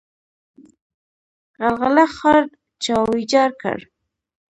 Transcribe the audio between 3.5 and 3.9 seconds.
کړ؟